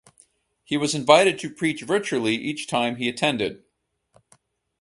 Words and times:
He 0.63 0.77
was 0.77 0.95
invited 0.95 1.37
to 1.37 1.53
preach 1.53 1.83
virtually 1.83 2.33
each 2.33 2.65
time 2.65 2.95
he 2.95 3.07
attended. 3.07 3.63